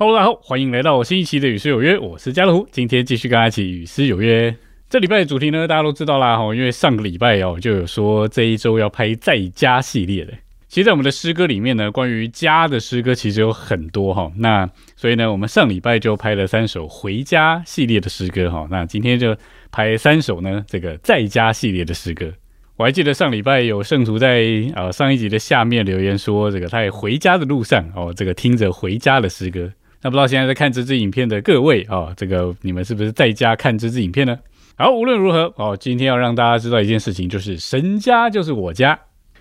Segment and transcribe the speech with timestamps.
[0.00, 4.54] Hello，大家好，欢迎来到新一期的与诗有约，我是家乐福，今天继续跟大家一起与诗有约。
[4.88, 10.32] 这礼拜的主题呢，大家都知道啦，因为上个礼拜哦就有说这一周要拍在家系列的。
[10.68, 14.30] 其实，在我们的诗歌里面呢，关于家的诗歌其实有很多哈。
[14.36, 18.68] 那所以呢，我们上礼拜就拍了三首回家系列的诗歌哈。
[18.70, 19.36] 那今天就
[19.72, 22.32] 拍三首呢，这个在家系列的诗歌。
[22.78, 24.44] 我还记得上礼拜有圣徒在
[24.76, 29.68] 呃上一集的下面留言说，这个他在回家的路上哦，这个听着回家的诗歌。
[30.00, 34.38] 那不知道现在在看这支影片的各位啊，这个你们是不是在家看这支影片呢？
[34.76, 38.96] 好，无论如何哦，今天要让大家知道一件事情，就是神家就是我家。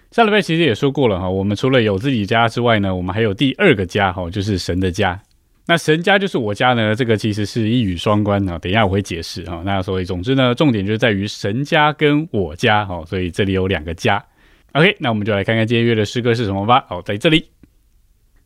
[0.09, 5.21] 上礼拜其实也说过了哈，我们除了有自己家之外呢，我们还有第二个家哈，就是神的家。
[5.67, 8.57] 那神家就是我家呢，这个其实是一语双关啊。
[8.57, 9.61] 等一下我会解释啊。
[9.65, 14.23] 那所以总之呢，重点就在于神家跟我家哈，所以这里有两个家。
[14.71, 16.85] OK，那我们就来看看今天约的诗歌是什么吧。
[16.87, 17.49] 好，在这里。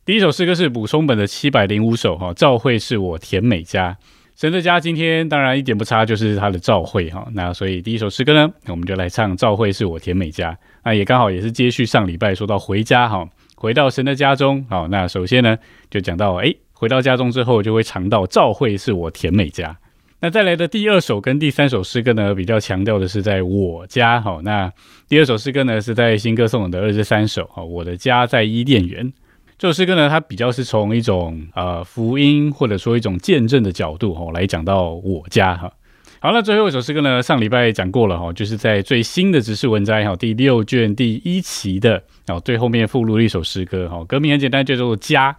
[0.04, 3.96] 第一首诗歌是补充本的七百零五首哈，召会是我甜美家，
[4.34, 7.24] 神的家今天当然一点不差，就是他的召会哈。
[7.34, 14.88] 那所以第一首诗歌呢，我们就来唱召会是我甜美家，那也刚好也是接续上礼拜说到回家哈，回到神的家中好。
[14.88, 15.56] 那首先呢
[15.88, 19.78] 就讲到哎，回到家中之后就会尝到召会是我甜美家。
[20.18, 24.40] 那再来的第二首跟第三首诗歌呢，比较强调的是在我家哈。
[24.42, 24.68] 那
[25.08, 29.12] 第二首诗歌呢是在新歌颂的二十三首哈，我的家在伊甸园。
[29.56, 35.72] 这首诗歌呢，它比较是从一种呃福音或者说一种见证的角度哈来讲到我家哈。
[36.18, 45.36] 好，那最后一首诗歌呢，上礼拜讲过了哈，就是在最新的指示文摘哈第六卷第一期的哦最后面附录了一首诗歌哈，歌名很简单，叫做家。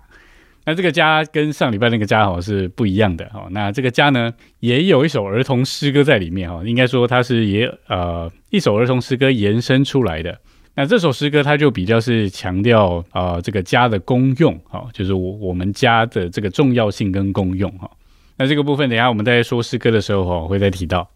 [0.66, 3.48] 那这个家跟上礼拜那个家哈是不一样的哈。
[3.52, 10.40] 那这个家呢，也有一首儿童诗歌在里面哈，应该说它是也呃一首儿童诗歌延伸出来的。
[10.76, 17.92] 那这首诗歌它就比较是强调啊这个家的功用哈，就是我我们家的这个重要性跟功用哈。
[18.38, 21.10] 那这个部分等下我们在说诗歌的时候哈会再提到。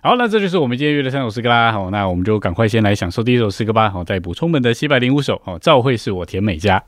[0.00, 1.72] 好，那这就是我们今天约的三首诗歌啦。
[1.72, 3.90] 好，那我们就赶快先来享受第一首诗歌吧。
[3.90, 5.40] 好，再补充本的七百零五首。
[5.44, 6.82] 好，赵会是我甜美家。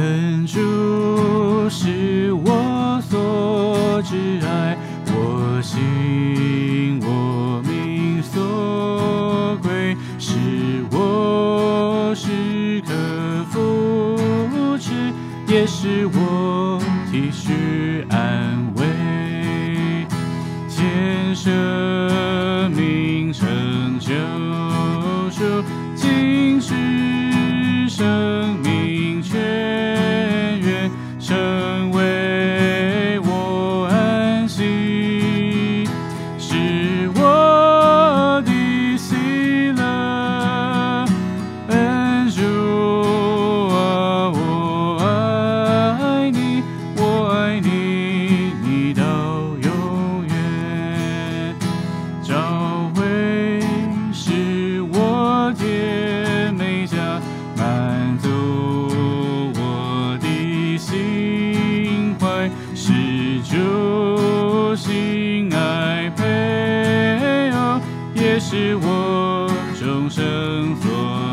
[0.00, 0.58] 恩主
[1.68, 4.74] 是我所挚爱，
[5.08, 10.38] 我心我命所归，是
[10.90, 12.94] 我时刻
[13.50, 14.16] 扶
[14.78, 14.90] 持，
[15.46, 16.80] 也是我
[17.12, 20.06] 体恤安慰，
[20.66, 21.52] 建生
[68.40, 69.46] 是我
[69.78, 71.29] 终生所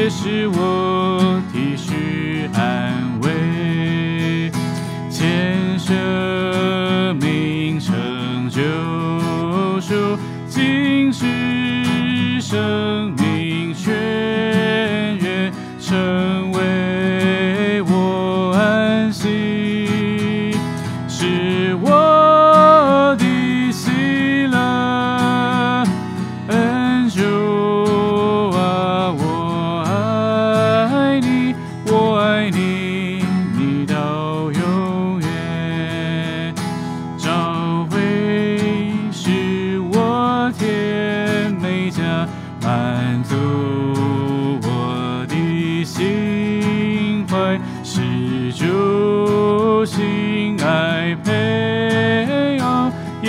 [0.00, 0.99] 也是我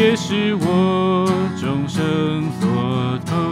[0.02, 1.28] 也是我
[1.60, 3.51] 终生所投。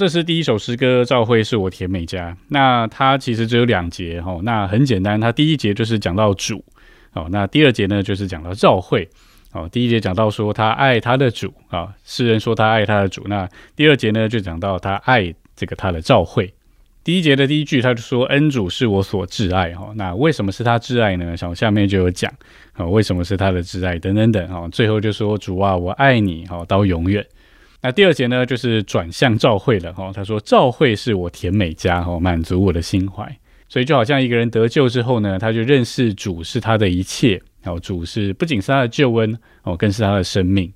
[0.00, 2.30] 这是第一首诗歌《教会是我甜美家》。
[2.48, 6.64] 那它其实只有两节哈，那很简单，它第一节就是讲到主，
[7.12, 9.06] 哦，那第二节呢就是讲到教会。
[9.52, 13.24] 哦，第一节讲到说他爱他的主啊，诗人说他爱他的主。
[13.26, 16.50] 那第二节呢就讲到他爱这个他的召会。
[17.04, 21.36] 第一节的第一句他就说恩主是我所挚爱哈，那为什么是他挚爱呢？
[21.36, 22.32] 像下面就有讲
[22.72, 27.22] 啊，为什么是他的挚爱等等等哈，最后就说主啊，我爱你哈到永远。
[27.82, 30.12] 那第二节呢，就是转向教会了哈。
[30.14, 33.34] 他说：“教会是我甜美家哈，满足我的心怀。”
[33.68, 40.70] 所以就好像一个人得救之后呢，他就认识主是他的一切，哦，主是不仅是他的救恩哦，更是他的生命。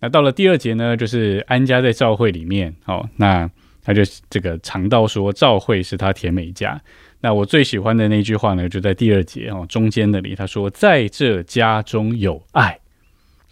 [0.00, 3.50] 那到了第二节呢，就是安家在教会里面哦，那
[3.82, 6.80] 他就这个尝到说教会是他甜美家。
[7.20, 12.78] 那我最喜欢的那句话呢，就在第二节哦中间那里，他说：“在这家中有爱。”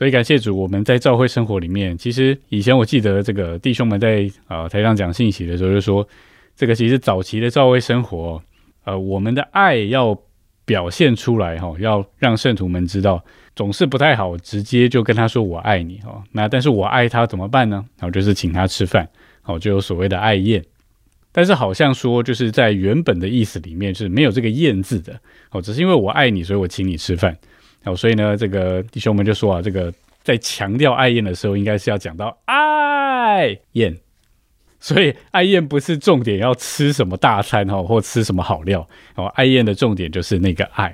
[0.03, 6.05] 所以感谢主，我们在教会生活里面，其实以前我记得这个弟兄们在呃台上讲信息的时候，就说
[6.57, 8.43] 这个其实早期的教会生活，
[8.83, 10.21] 呃，我们的爱要
[10.65, 16.21] 表现出来哈，要让圣徒们知道，总是不太好直接就跟他说我爱你哈。
[16.33, 17.85] 那但是我爱他怎么办呢？
[18.01, 19.09] 然后就是请他吃饭，
[19.41, 20.65] 好就有所谓的爱宴。
[21.31, 25.21] 但是好像说就是在原本的意思里面是没有这个宴字的
[25.53, 27.39] 哦，只是因为我爱你，所以我请你吃饭。
[27.85, 29.93] 好，所以呢，这个弟兄们就说啊，这个
[30.23, 33.97] 在强调爱宴的时候，应该是要讲到爱宴。
[34.79, 38.85] 所以爱宴不是重点要吃什么大餐哈，或吃什么好料
[39.15, 40.93] 哦，爱宴的重点就是那个爱。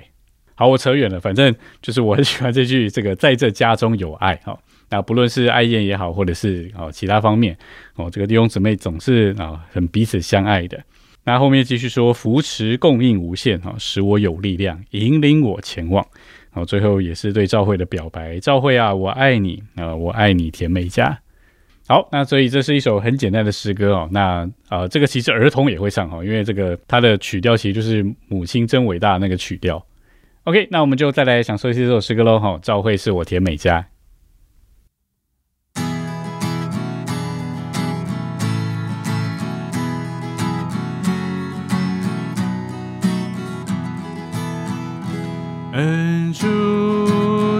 [0.54, 4.58] 好，我扯远了，反正就是我很喜欢这句，这个在这家中有爱哈。
[4.90, 7.56] 那不论是爱宴也好，或者是哦其他方面
[7.96, 10.78] 哦，这个弟兄姊妹总是啊很彼此相爱的。
[11.24, 16.06] 那后面继续说，扶持供应无限哈，使我有力量，引领我前往。
[16.58, 21.16] 然后最后也是对赵慧的表白，赵慧啊，我爱你啊，我爱你，甜美家。
[21.86, 24.08] 好，那所以这是一首很简单的诗歌哦。
[24.10, 29.80] 那啊，这个其实儿童也会唱哈，因为这个它的曲调其实就是母亲真伟大那个曲调。
[30.42, 32.58] OK，那我们就再来享受一下这首诗歌喽哈。
[32.60, 33.86] 赵慧是我甜美家。
[45.78, 46.40] 恩主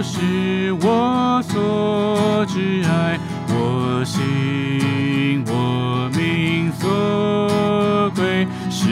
[0.03, 8.89] 是我所挚爱，我心我命所归，是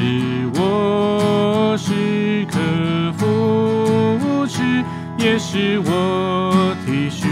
[0.56, 2.58] 我时刻
[3.18, 4.64] 扶持，
[5.18, 7.28] 也是我体恤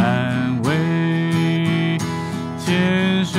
[0.00, 1.98] 安慰，
[2.56, 3.38] 牵生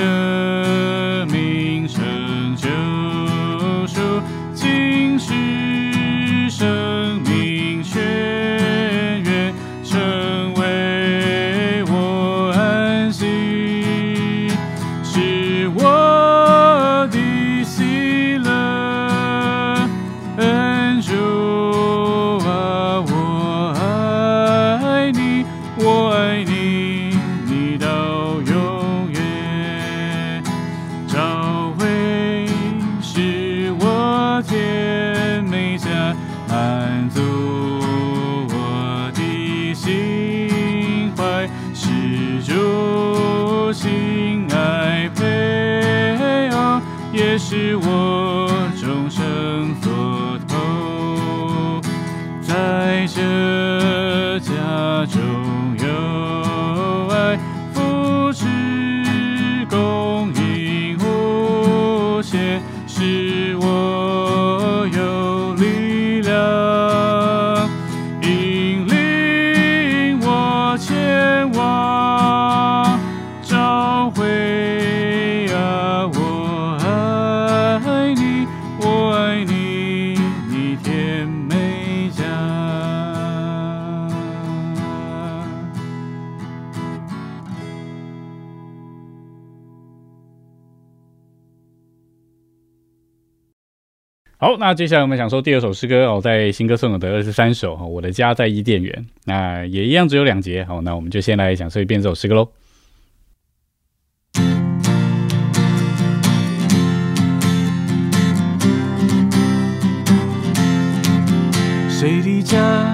[94.68, 102.50] 那接下来我们想说第二首诗歌哦，在新歌送有的二十三首哈，我的家在伊甸园，那也一样只有两节，好，那我们就先来享受一遍这首诗歌喽。
[111.90, 112.94] 谁的家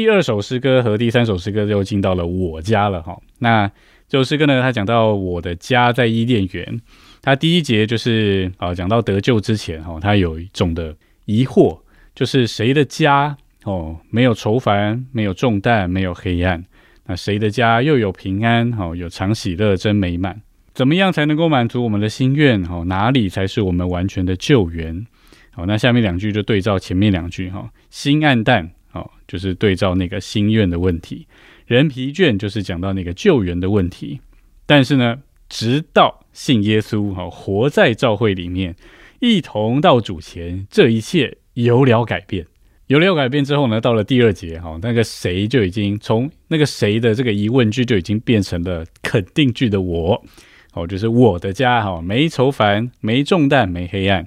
[0.00, 3.20] 第二首诗歌和第三首诗歌就进到了我家了哈。
[3.40, 3.70] 那
[4.08, 6.80] 这首诗歌呢，它讲到我的家在伊甸园。
[7.20, 11.80] 它第一节就是啊，讲到得救之前哈，它有一种的疑惑，
[12.14, 16.64] 就是谁的家哦没有愁烦，没有重担，没有黑暗？
[17.04, 18.72] 那谁的家又有平安？
[18.78, 20.40] 哦，有常喜乐，真美满。
[20.72, 22.64] 怎么样才能够满足我们的心愿？
[22.70, 25.06] 哦，哪里才是我们完全的救援？
[25.50, 28.70] 好，那下面两句就对照前面两句哈，心暗淡。
[28.92, 31.26] 哦，就是对照那个心愿的问题，
[31.66, 34.20] 人疲倦就是讲到那个救援的问题。
[34.66, 35.18] 但是呢，
[35.48, 38.74] 直到信耶稣，哈、活在教会里面，
[39.20, 42.46] 一同到主前，这一切有了改变。
[42.86, 50.24] 有了改变之后呢，到了第二节，哈、那个谁就已经从那个谁的这个疑问句就已经变成了肯定句的我，
[50.72, 54.26] 哦，就是我的家，哈、没愁烦，没重担，没黑暗，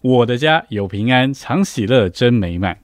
[0.00, 2.78] 我的家有平安，常喜乐，真美满。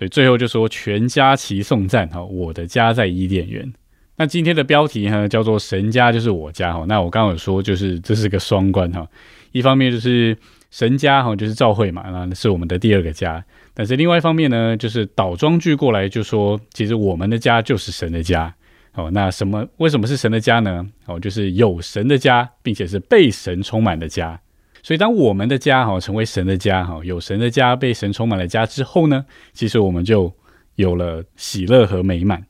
[0.00, 3.70] 所以最后就说全家齐颂赞哈，我的家在伊甸园。
[4.16, 6.86] 那今天的标题呢叫做神家就是我家哈。
[6.88, 9.06] 那我刚刚有说就是这是个双关哈，
[9.52, 10.34] 一方面就是
[10.70, 13.44] 神家哈就是教会嘛，那是我们的第二个家。
[13.74, 18.54] 但是另外一方面呢，就是倒装句过来就说，其实我们的家就是神的家。
[18.94, 20.86] 哦，那什么为什么是神的家呢？
[21.04, 24.40] 哦，就是有神的家，并且是被神充满的家。
[24.82, 30.32] 所以，当我们的家哈成为神的家哈，有神的家被神充满了家之后呢，其实我们就
[30.76, 32.42] 有了喜乐和美满。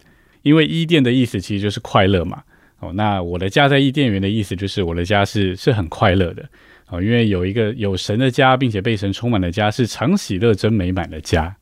[0.42, 2.42] 因为伊甸的意思其实就是快乐嘛。
[2.78, 6.48] 哦，那我的家在伊甸园的意思就是我的家是是很快乐的。
[6.88, 11.54] 哦，因为有一个有神的家，并且被神充满的家，是常喜乐、真美满的家。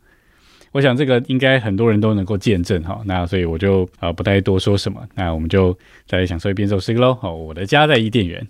[0.72, 3.00] 我想这个应该很多人都能够见证哈。
[3.06, 5.02] 那所以我就啊、呃、不太多说什么。
[5.14, 7.14] 那我们就再来享受一遍这首诗歌喽。
[7.14, 8.46] 好，我的家在伊甸园。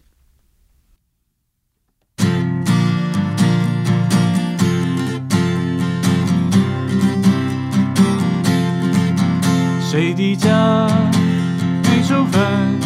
[9.91, 10.87] 谁的家
[11.85, 12.78] 没仇恨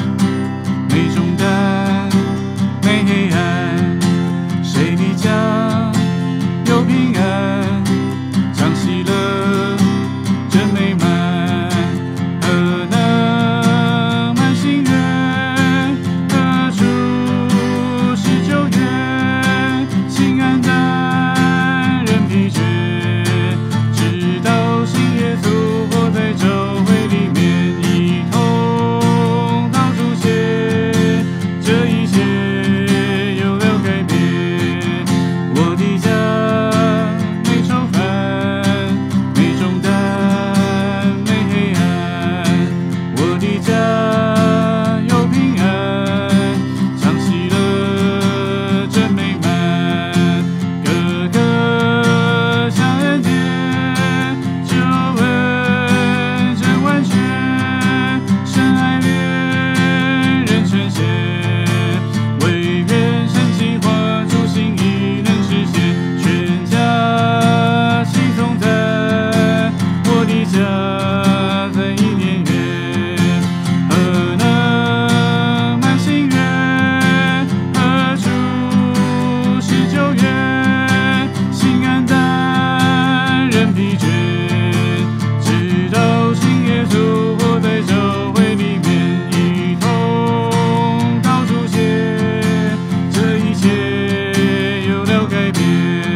[95.73, 96.12] you.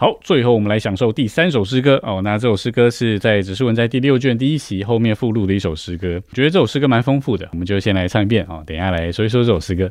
[0.00, 2.00] 好最后我们来享受第三首诗歌。
[2.02, 6.18] 哦那这首诗歌是在指示文在第六卷第一席后面附录的一首诗歌。
[6.32, 8.42] 觉得这首诗歌蛮丰富的我们就先来唱一遍。
[8.48, 9.90] 哦等一下来说一说这首诗歌。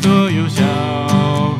[0.00, 0.62] 所有小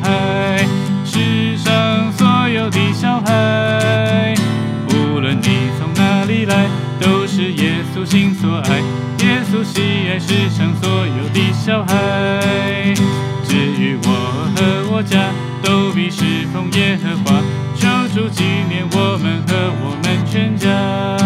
[0.01, 0.65] 孩，
[1.03, 4.33] 世上所有的小孩，
[4.89, 6.67] 无论你从哪里来，
[6.99, 8.79] 都是耶稣心所爱，
[9.25, 12.93] 耶稣喜爱世上所有的小孩。
[13.43, 14.09] 至于我
[14.55, 17.41] 和我家，都必侍奉耶和华，
[17.75, 21.16] 求主纪念我们和我们全家。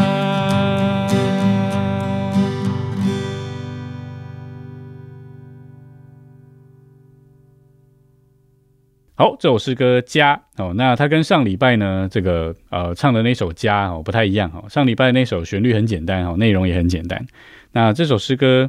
[9.22, 14.68] 好，这首诗歌《家》哦，那它跟上礼拜呢这个呃唱的那首《家》哦不太一样哦。
[14.68, 17.24] 上礼拜那首旋律很简单哦，内容也很简单。
[17.72, 18.68] 那这首诗歌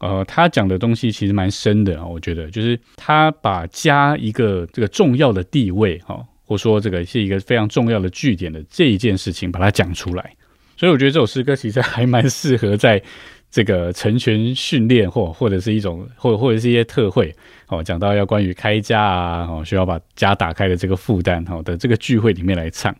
[0.00, 10.34] 呃，它讲的东西其实蛮深的啊，我觉得就是它把家一个这个重要的地位哈，或说这个是一个非常重要的据点的这一件事情，把它讲出来。
[10.78, 13.02] 所以我觉得这首诗歌其实还蛮适合在
[13.50, 17.34] 这个成全训练或或者是一种或或者是一些特会
[17.66, 22.94] 哦，讲到要关于开家啊，哦需要把家打开的这个负担好的这个聚会里面来唱。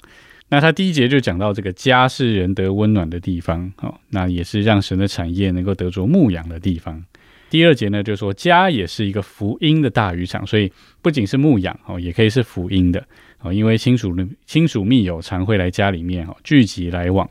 [0.48, 7.00] 那他第一节就讲到这个家是人得温暖的地方，哦，那也是让神的产业能够得着牧养的地方。
[7.48, 13.04] 第二节呢，就说家也是一个福音的大渔场，所以不仅是牧养哦，也可以是福音的
[13.40, 14.12] 哦，因为亲属
[14.44, 17.30] 亲属密友常会来家里面哦聚集来往。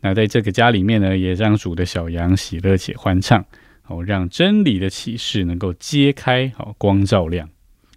[0.00, 3.44] 那在这个家里面呢，也让主的小羊喜乐且欢畅
[3.86, 7.48] 哦，让真理的启示能够揭开哦，光照亮。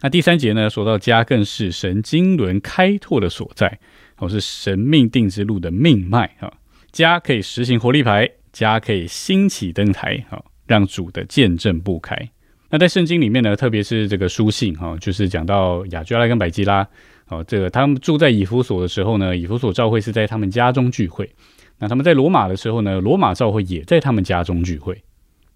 [0.02, 3.80] 那第三节呢，说到家更是神经轮开拓的所在。
[4.22, 6.52] 哦，是神命定之路的命脉啊！
[6.92, 12.30] 家可以实行活力牌，家可以兴起登台，好让主的见证不开。
[12.70, 16.86] 那在圣经里面呢，特别是这个书信哈，就是讲到亚居拉跟百基拉，
[17.30, 21.34] 哦，这个他们住在以弗所的时候呢，以弗所教会是在他们家中聚会。
[21.80, 25.02] 那他们在罗马的时候呢，罗马教会也在他们家中聚会。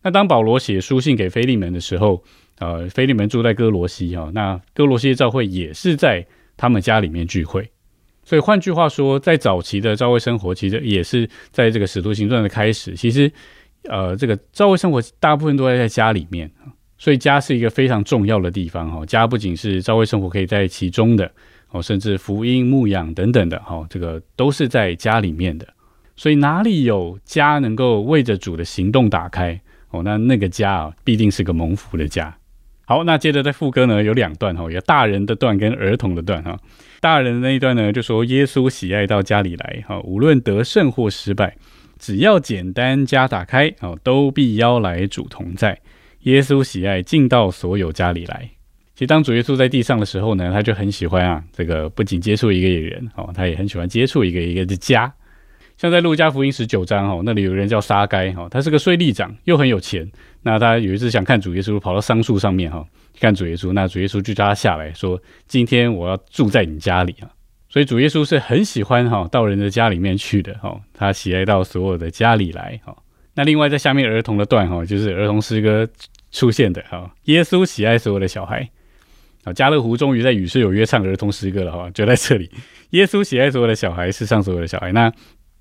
[0.01, 2.23] 那当保罗写书信给菲利门的时候，
[2.59, 6.25] 呃，菲利门住在哥罗西哈，那哥罗西的教会也是在
[6.57, 7.69] 他们家里面聚会。
[8.25, 12.93] 所以换句话说，在早期的教会生活，其实也是在这个使徒行传的开始。
[12.95, 13.31] 其实，
[13.89, 16.49] 呃，这个教会生活大部分都在在家里面
[16.97, 19.05] 所以家是一个非常重要的地方哈。
[19.05, 21.29] 家不仅是教会生活可以在其中的
[21.71, 25.67] 哦，甚至福音牧养等等的哈，这个都是在家里面的。
[26.15, 32.35] 所以哪里有家能够为着主的行动打开哦，那那个家啊，必定是个蒙福的家。
[32.85, 36.59] 好，那接着在副歌呢有两段哈，有大人的段跟儿童的段哈。
[36.99, 41.55] 大人的那一段呢，就说耶稣喜爱到家里来，哈，无论得胜或失败，
[41.97, 45.79] 只要简单家打开，哦，都必邀来主同在。
[46.21, 48.49] 耶稣喜爱进到所有家里来。
[48.93, 55.11] 其实当主耶稣在地上的时候呢，他就很喜欢啊，这个不仅接触一个人，哦，他也很喜欢接触一个一个的家。
[55.83, 60.09] 像在路加福音十九章，哦，那里有人叫撒该，哈，他是个税吏长，又很有钱。
[60.41, 62.87] 那他有一次想看主耶稣，跑到桑树上面，哈。
[63.19, 67.27] 看主耶稣，那主耶稣就叫他下来说：“今天我要住在你家里啊！”
[67.67, 72.95] 所以主耶稣是很喜欢哈到人的家里面去的哈，他喜爱到所有的家里来哈。
[73.35, 75.85] 那另外在下面儿童的段哈，就是儿童诗歌
[76.31, 77.13] 出现的哈。
[77.23, 78.69] 耶稣喜爱所有的小孩
[79.43, 82.49] 啊，家乐福终于在与世有约唱儿童诗歌了哈，就在这里。
[82.91, 84.93] 耶稣喜爱所有的小孩，世上所有的小孩。
[84.93, 85.11] 那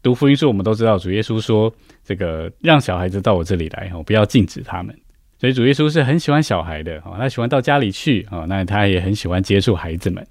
[0.02, 1.72] 读福音书我们都知道，主耶稣说
[2.04, 4.96] 这个让小孩子到我这里来哈，不要禁止他们。
[5.38, 10.24] 所以主耶稣是很喜欢小孩的哦，他喜欢到家里去哦，那他也很喜欢接触孩子们，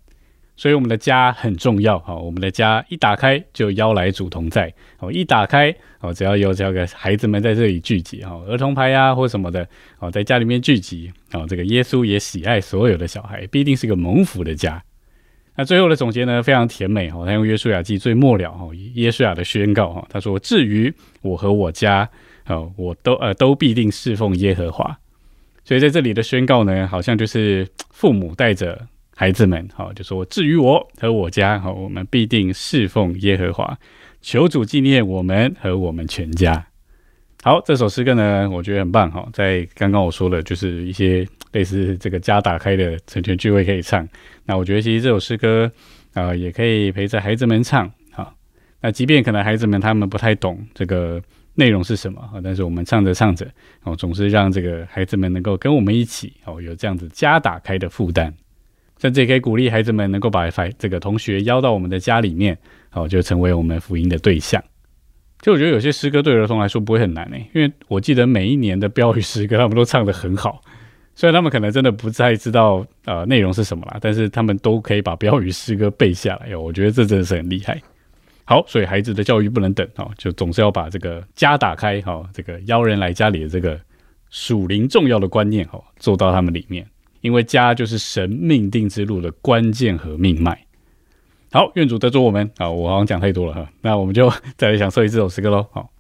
[0.58, 9.66] 所以我们的家很重要哦，我们的家一打开就邀来主同在哦，一打开哦，只要有这个孩子们在这里聚集哦，儿童牌呀或什么的
[10.00, 14.84] 哦，在家里面聚集哦，这个耶稣也喜爱所有的小孩，必定是个蒙福的家。
[15.56, 22.10] 那最后的总结呢，非常甜美哦，他用约书亚记最末了哦，约书亚的宣告哈，他说：“至于我和我家
[22.48, 24.98] 哦，我都呃都必定侍奉耶和华。”
[25.64, 33.78] 所以在这里的宣告呢，好像就是父母带着孩子们，好就说：至于我和我家，好我们必定侍奉耶和华，
[34.22, 36.71] 求主纪念我们和我们全家。
[37.44, 39.28] 好，这首诗歌呢，我觉得很棒哈。
[39.34, 44.08] 在刚刚我说的，就是一些类似这个家打开的成全聚会可以唱。
[44.46, 45.72] 那我觉得其实这首诗歌
[46.14, 47.92] 啊，也可以陪着孩子们唱。
[48.12, 48.34] 好，
[48.80, 51.22] 那即便可能孩子们他们不太懂这个。
[51.54, 52.40] 内容是什么啊？
[52.42, 53.46] 但是我们唱着唱着，
[53.84, 58.34] 哦，总是让这个孩子们能够跟我们一起哦，有这样子家打开的负担，
[59.02, 60.50] 甚至也可以鼓励孩子们能够把
[60.80, 62.58] 这个同学邀到我们的家里面，
[62.94, 64.64] 哦，就成为我们福音的对象。
[65.42, 70.62] 就我觉得有些诗歌对儿童来说不会很难诶，因为我记得每一年的标语诗歌他们都唱得很好，
[71.16, 77.82] 虽然他们可能真的不太知道呃内容是什么啦，但是他们都可以把标语诗歌背下来哟，我觉得这真的是很厉害。
[78.46, 83.80] 好，所以孩子的教育不能等哦，就总是要把这个家打开哈，这个邀人来家里的这个
[84.30, 86.86] 属灵重要的观念哈，做到他们里面，
[87.22, 90.66] 因为家就是神命定之路的关键和命脉。
[91.52, 95.68] 好，愿主得助我们啊，我好像讲太多了哈，那我们就 再来享受一首诗歌喽。
[95.72, 95.91] 好。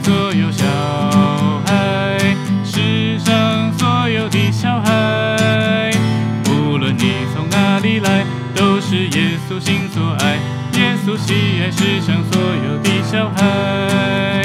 [0.00, 0.64] 所有小
[1.66, 2.18] 孩，
[2.64, 5.90] 世上所有的小孩，
[6.48, 10.38] 无论你从哪里来，都是耶稣心所爱。
[10.74, 14.42] 耶稣喜爱世上所有的小孩，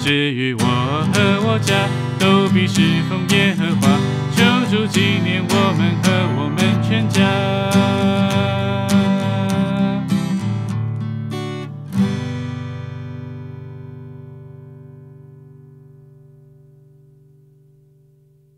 [0.00, 1.74] 至于我和我家，
[2.18, 3.98] 都必侍奉耶和华，
[4.34, 7.93] 求主纪念我们和我们全家。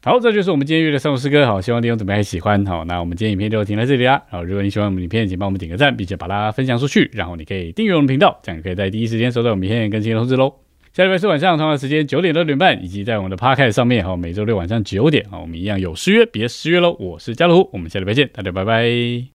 [0.07, 1.45] 好，这就是我们今天约的三首诗歌。
[1.45, 2.65] 好，希望弟兄姊妹还喜欢。
[2.65, 4.23] 好，那我们今天影片就停在这里啦。
[4.31, 7.11] 好，如果你喜欢我们影片，请帮我们点个赞，并且把它分享出去。
[7.13, 10.55] 然后你可以订阅我们频道，这样可以在第一时间收到我们影片更新的通知喽。
[10.93, 14.05] 下礼拜四晚上同样时间九点到六点半，以及在我们的 p a r k a s 上面。
[14.05, 15.29] 好，每周六晚上九点。
[15.29, 16.97] 好，我们一样有失约，别失约喽。
[17.01, 19.25] 我是加鲁，我们下礼拜见，大家拜拜。